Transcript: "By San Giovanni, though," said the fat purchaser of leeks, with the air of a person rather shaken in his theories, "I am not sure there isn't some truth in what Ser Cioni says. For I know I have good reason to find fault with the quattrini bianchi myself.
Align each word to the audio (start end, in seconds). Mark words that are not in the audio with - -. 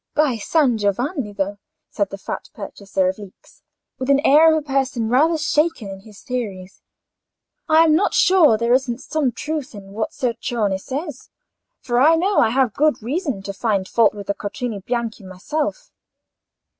"By 0.15 0.37
San 0.37 0.79
Giovanni, 0.79 1.31
though," 1.31 1.59
said 1.91 2.09
the 2.09 2.17
fat 2.17 2.49
purchaser 2.55 3.07
of 3.07 3.19
leeks, 3.19 3.61
with 3.99 4.07
the 4.07 4.19
air 4.25 4.51
of 4.51 4.57
a 4.57 4.65
person 4.67 5.09
rather 5.09 5.37
shaken 5.37 5.89
in 5.91 5.99
his 5.99 6.21
theories, 6.23 6.81
"I 7.69 7.83
am 7.83 7.93
not 7.95 8.15
sure 8.15 8.57
there 8.57 8.73
isn't 8.73 8.99
some 8.99 9.31
truth 9.31 9.75
in 9.75 9.91
what 9.93 10.11
Ser 10.15 10.33
Cioni 10.33 10.79
says. 10.79 11.29
For 11.81 12.01
I 12.01 12.15
know 12.15 12.39
I 12.39 12.49
have 12.49 12.73
good 12.73 13.03
reason 13.03 13.43
to 13.43 13.53
find 13.53 13.87
fault 13.87 14.15
with 14.15 14.25
the 14.25 14.33
quattrini 14.33 14.79
bianchi 14.83 15.23
myself. 15.23 15.91